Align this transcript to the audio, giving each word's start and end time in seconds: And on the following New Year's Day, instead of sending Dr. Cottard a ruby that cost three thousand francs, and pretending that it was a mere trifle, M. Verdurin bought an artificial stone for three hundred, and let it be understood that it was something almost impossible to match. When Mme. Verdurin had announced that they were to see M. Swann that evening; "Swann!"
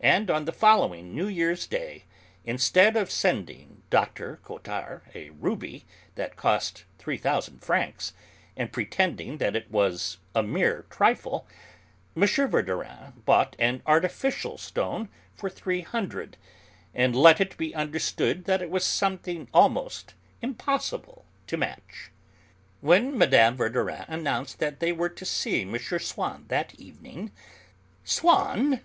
And 0.00 0.30
on 0.30 0.46
the 0.46 0.54
following 0.54 1.14
New 1.14 1.26
Year's 1.26 1.66
Day, 1.66 2.04
instead 2.46 2.96
of 2.96 3.10
sending 3.10 3.82
Dr. 3.90 4.40
Cottard 4.42 5.02
a 5.14 5.28
ruby 5.38 5.84
that 6.14 6.34
cost 6.34 6.84
three 6.96 7.18
thousand 7.18 7.58
francs, 7.62 8.14
and 8.56 8.72
pretending 8.72 9.36
that 9.36 9.54
it 9.54 9.70
was 9.70 10.16
a 10.34 10.42
mere 10.42 10.86
trifle, 10.88 11.46
M. 12.16 12.22
Verdurin 12.22 13.12
bought 13.26 13.54
an 13.58 13.82
artificial 13.84 14.56
stone 14.56 15.10
for 15.36 15.50
three 15.50 15.82
hundred, 15.82 16.38
and 16.94 17.14
let 17.14 17.38
it 17.38 17.58
be 17.58 17.74
understood 17.74 18.46
that 18.46 18.62
it 18.62 18.70
was 18.70 18.82
something 18.82 19.46
almost 19.52 20.14
impossible 20.40 21.26
to 21.48 21.58
match. 21.58 22.10
When 22.80 23.12
Mme. 23.14 23.56
Verdurin 23.58 24.06
had 24.06 24.08
announced 24.08 24.58
that 24.60 24.80
they 24.80 24.92
were 24.92 25.10
to 25.10 25.26
see 25.26 25.60
M. 25.70 25.76
Swann 25.98 26.46
that 26.48 26.74
evening; 26.80 27.30
"Swann!" 28.04 28.78